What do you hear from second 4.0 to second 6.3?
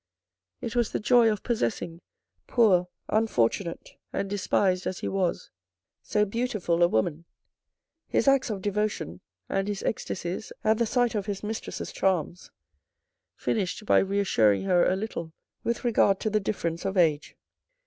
and despised as he was, so